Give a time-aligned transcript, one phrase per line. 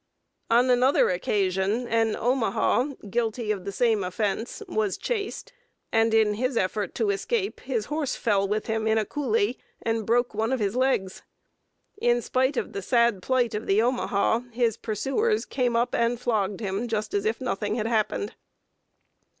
[0.49, 5.53] On another occasion an Omaha, guilty of the same offense, was chased,
[5.91, 10.07] and in his effort to escape his horse fell with him in a coulée and
[10.07, 11.21] broke one of his legs.
[12.01, 16.61] In spite of the sad plight of the Omaha, his pursuers came up and flogged
[16.61, 18.33] him, just as if nothing had happened.